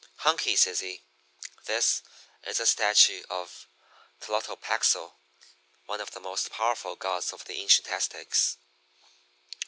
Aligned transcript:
"'Hunky,' 0.21 0.55
says 0.55 0.79
he, 0.79 1.03
'this 1.65 2.01
is 2.47 2.59
a 2.59 2.65
statue 2.65 3.21
of 3.29 3.67
Tlotopaxl, 4.19 5.13
one 5.85 6.01
of 6.01 6.09
the 6.09 6.19
most 6.19 6.49
powerful 6.49 6.95
gods 6.95 7.31
of 7.33 7.45
the 7.45 7.59
ancient 7.59 7.87
Aztecs.' 7.87 8.57